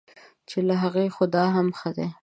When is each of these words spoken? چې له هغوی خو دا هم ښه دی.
چې 0.49 0.57
له 0.67 0.73
هغوی 0.83 1.07
خو 1.15 1.23
دا 1.35 1.43
هم 1.55 1.67
ښه 1.79 1.89
دی. 1.97 2.07